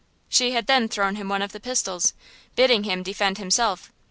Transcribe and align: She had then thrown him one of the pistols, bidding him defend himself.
She 0.29 0.53
had 0.53 0.65
then 0.65 0.87
thrown 0.89 1.15
him 1.15 1.29
one 1.29 1.43
of 1.43 1.51
the 1.51 1.59
pistols, 1.59 2.15
bidding 2.55 2.85
him 2.85 3.03
defend 3.03 3.37
himself. 3.37 3.91